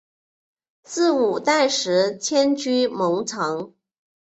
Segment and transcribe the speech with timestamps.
[0.83, 3.75] 至五代时迁居蒙城。